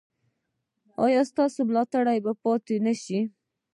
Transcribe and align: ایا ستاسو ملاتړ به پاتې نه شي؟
ایا 1.05 1.21
ستاسو 1.31 1.59
ملاتړ 1.69 2.03
به 2.25 2.33
پاتې 2.43 2.75
نه 2.85 2.93
شي؟ 3.01 3.19